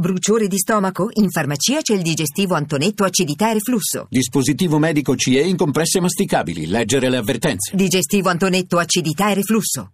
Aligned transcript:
Bruciore 0.00 0.46
di 0.46 0.58
stomaco? 0.58 1.08
In 1.14 1.28
farmacia 1.28 1.80
c'è 1.80 1.92
il 1.92 2.02
digestivo 2.02 2.54
Antonetto 2.54 3.02
acidità 3.02 3.50
e 3.50 3.54
reflusso. 3.54 4.06
Dispositivo 4.08 4.78
medico 4.78 5.16
CE 5.16 5.40
in 5.40 5.56
compresse 5.56 5.98
masticabili. 6.00 6.68
Leggere 6.68 7.10
le 7.10 7.16
avvertenze. 7.16 7.74
Digestivo 7.74 8.28
Antonetto 8.28 8.78
acidità 8.78 9.28
e 9.28 9.34
reflusso. 9.34 9.90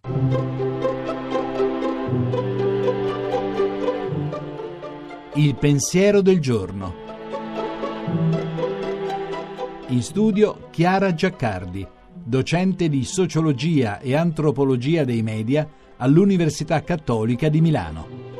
Il 5.36 5.54
pensiero 5.54 6.20
del 6.20 6.38
giorno. 6.38 6.94
In 9.86 10.02
studio 10.02 10.68
Chiara 10.70 11.14
Giaccardi, 11.14 11.86
docente 12.22 12.90
di 12.90 13.04
sociologia 13.04 14.00
e 14.00 14.14
antropologia 14.14 15.02
dei 15.04 15.22
media 15.22 15.66
all'Università 15.96 16.82
Cattolica 16.82 17.48
di 17.48 17.62
Milano. 17.62 18.33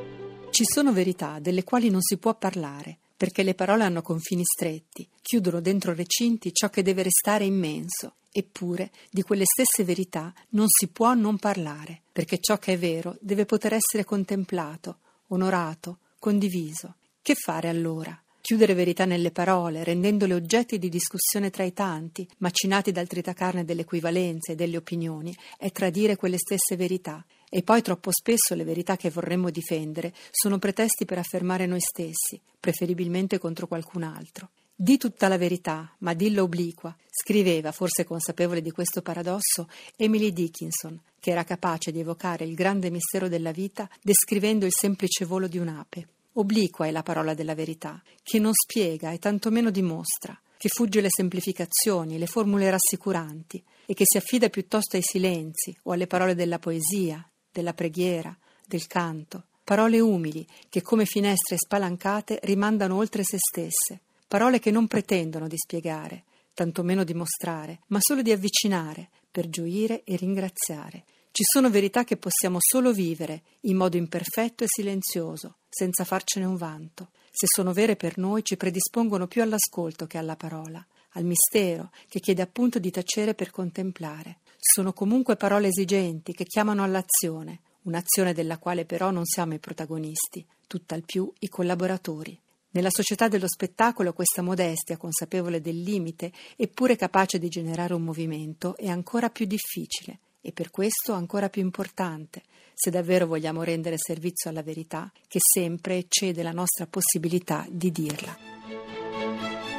Ci 0.54 0.62
sono 0.64 0.92
verità 0.92 1.40
delle 1.40 1.64
quali 1.64 1.90
non 1.90 2.00
si 2.00 2.16
può 2.16 2.36
parlare, 2.36 2.98
perché 3.16 3.42
le 3.42 3.54
parole 3.54 3.82
hanno 3.82 4.02
confini 4.02 4.44
stretti, 4.44 5.04
chiudono 5.20 5.60
dentro 5.60 5.92
recinti 5.94 6.52
ciò 6.52 6.70
che 6.70 6.84
deve 6.84 7.02
restare 7.02 7.44
immenso. 7.44 8.14
Eppure 8.30 8.92
di 9.10 9.22
quelle 9.22 9.42
stesse 9.46 9.82
verità 9.82 10.32
non 10.50 10.66
si 10.68 10.86
può 10.86 11.12
non 11.14 11.38
parlare, 11.38 12.02
perché 12.12 12.38
ciò 12.38 12.58
che 12.58 12.74
è 12.74 12.78
vero 12.78 13.16
deve 13.18 13.46
poter 13.46 13.72
essere 13.72 14.04
contemplato, 14.04 14.98
onorato, 15.30 15.98
condiviso. 16.20 16.94
Che 17.20 17.34
fare 17.34 17.68
allora? 17.68 18.16
Chiudere 18.40 18.74
verità 18.74 19.06
nelle 19.06 19.32
parole, 19.32 19.82
rendendole 19.82 20.34
oggetti 20.34 20.78
di 20.78 20.88
discussione 20.88 21.50
tra 21.50 21.64
i 21.64 21.72
tanti, 21.72 22.28
macinati 22.38 22.92
dal 22.92 23.08
tritacarne 23.08 23.64
delle 23.64 23.80
equivalenze 23.80 24.52
e 24.52 24.54
delle 24.54 24.76
opinioni, 24.76 25.36
è 25.58 25.72
tradire 25.72 26.14
quelle 26.14 26.38
stesse 26.38 26.76
verità 26.76 27.24
e 27.56 27.62
poi 27.62 27.82
troppo 27.82 28.10
spesso 28.10 28.56
le 28.56 28.64
verità 28.64 28.96
che 28.96 29.10
vorremmo 29.10 29.48
difendere 29.48 30.12
sono 30.32 30.58
pretesti 30.58 31.04
per 31.04 31.18
affermare 31.18 31.66
noi 31.66 31.78
stessi, 31.78 32.40
preferibilmente 32.58 33.38
contro 33.38 33.68
qualcun 33.68 34.02
altro. 34.02 34.50
Di 34.74 34.96
tutta 34.96 35.28
la 35.28 35.38
verità, 35.38 35.94
ma 35.98 36.14
dillo 36.14 36.42
obliqua, 36.42 36.92
scriveva, 37.08 37.70
forse 37.70 38.02
consapevole 38.02 38.60
di 38.60 38.72
questo 38.72 39.02
paradosso, 39.02 39.68
Emily 39.94 40.32
Dickinson, 40.32 41.00
che 41.20 41.30
era 41.30 41.44
capace 41.44 41.92
di 41.92 42.00
evocare 42.00 42.44
il 42.44 42.56
grande 42.56 42.90
mistero 42.90 43.28
della 43.28 43.52
vita 43.52 43.88
descrivendo 44.02 44.66
il 44.66 44.72
semplice 44.74 45.24
volo 45.24 45.46
di 45.46 45.58
un'ape. 45.58 46.08
Obliqua 46.32 46.86
è 46.86 46.90
la 46.90 47.04
parola 47.04 47.34
della 47.34 47.54
verità, 47.54 48.02
che 48.24 48.40
non 48.40 48.50
spiega 48.52 49.12
e 49.12 49.20
tantomeno 49.20 49.70
dimostra, 49.70 50.36
che 50.56 50.70
fugge 50.70 51.00
le 51.00 51.08
semplificazioni, 51.08 52.18
le 52.18 52.26
formule 52.26 52.68
rassicuranti 52.68 53.62
e 53.86 53.94
che 53.94 54.02
si 54.06 54.16
affida 54.16 54.48
piuttosto 54.48 54.96
ai 54.96 55.02
silenzi 55.04 55.76
o 55.84 55.92
alle 55.92 56.08
parole 56.08 56.34
della 56.34 56.58
poesia, 56.58 57.24
della 57.54 57.72
preghiera, 57.72 58.36
del 58.66 58.88
canto, 58.88 59.44
parole 59.62 60.00
umili 60.00 60.44
che 60.68 60.82
come 60.82 61.04
finestre 61.04 61.56
spalancate 61.56 62.40
rimandano 62.42 62.96
oltre 62.96 63.22
se 63.22 63.36
stesse, 63.38 64.00
parole 64.26 64.58
che 64.58 64.72
non 64.72 64.88
pretendono 64.88 65.46
di 65.46 65.56
spiegare, 65.56 66.24
tantomeno 66.52 67.04
di 67.04 67.14
mostrare, 67.14 67.82
ma 67.86 67.98
solo 68.00 68.22
di 68.22 68.32
avvicinare 68.32 69.08
per 69.30 69.48
gioire 69.48 70.02
e 70.02 70.16
ringraziare. 70.16 71.04
Ci 71.30 71.44
sono 71.44 71.70
verità 71.70 72.02
che 72.02 72.16
possiamo 72.16 72.58
solo 72.58 72.92
vivere 72.92 73.42
in 73.62 73.76
modo 73.76 73.96
imperfetto 73.96 74.64
e 74.64 74.68
silenzioso, 74.68 75.58
senza 75.68 76.04
farcene 76.04 76.46
un 76.46 76.56
vanto. 76.56 77.10
Se 77.30 77.46
sono 77.46 77.72
vere 77.72 77.94
per 77.94 78.18
noi 78.18 78.44
ci 78.44 78.56
predispongono 78.56 79.28
più 79.28 79.42
all'ascolto 79.42 80.06
che 80.06 80.18
alla 80.18 80.36
parola, 80.36 80.84
al 81.10 81.24
mistero 81.24 81.90
che 82.08 82.18
chiede 82.18 82.42
appunto 82.42 82.80
di 82.80 82.90
tacere 82.90 83.34
per 83.34 83.50
contemplare. 83.50 84.38
Sono 84.66 84.94
comunque 84.94 85.36
parole 85.36 85.68
esigenti 85.68 86.32
che 86.32 86.44
chiamano 86.44 86.82
all'azione, 86.82 87.60
un'azione 87.82 88.32
della 88.32 88.56
quale 88.56 88.86
però 88.86 89.10
non 89.10 89.26
siamo 89.26 89.52
i 89.52 89.58
protagonisti, 89.58 90.44
tutt'al 90.66 91.02
più 91.04 91.30
i 91.40 91.48
collaboratori. 91.48 92.36
Nella 92.70 92.88
società 92.90 93.28
dello 93.28 93.46
spettacolo 93.46 94.14
questa 94.14 94.40
modestia, 94.40 94.96
consapevole 94.96 95.60
del 95.60 95.82
limite, 95.82 96.32
eppure 96.56 96.96
capace 96.96 97.38
di 97.38 97.48
generare 97.48 97.92
un 97.92 98.02
movimento, 98.02 98.74
è 98.78 98.88
ancora 98.88 99.28
più 99.28 99.44
difficile 99.44 100.18
e 100.40 100.50
per 100.52 100.70
questo 100.70 101.12
ancora 101.12 101.50
più 101.50 101.60
importante, 101.60 102.42
se 102.72 102.90
davvero 102.90 103.26
vogliamo 103.26 103.62
rendere 103.62 103.96
servizio 103.98 104.48
alla 104.48 104.62
verità 104.62 105.12
che 105.28 105.40
sempre 105.40 105.98
eccede 105.98 106.42
la 106.42 106.52
nostra 106.52 106.86
possibilità 106.86 107.66
di 107.68 107.92
dirla. 107.92 108.53